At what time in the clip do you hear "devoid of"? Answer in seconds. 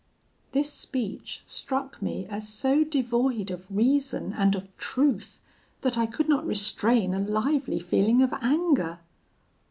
2.83-3.67